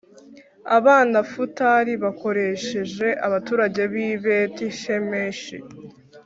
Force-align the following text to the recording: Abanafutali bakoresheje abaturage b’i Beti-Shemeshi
Abanafutali 0.77 1.93
bakoresheje 2.03 3.07
abaturage 3.27 3.81
b’i 3.91 4.09
Beti-Shemeshi 4.23 5.55